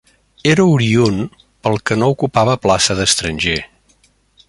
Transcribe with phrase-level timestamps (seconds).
[0.53, 1.35] Era oriünd,
[1.67, 3.59] pel que no ocupava plaça d'estranger.